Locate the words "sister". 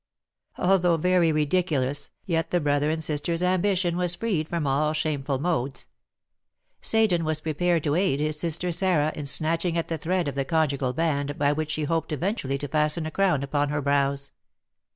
8.39-8.71